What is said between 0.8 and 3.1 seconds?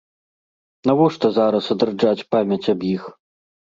Навошта зараз адраджаць памяць аб іх?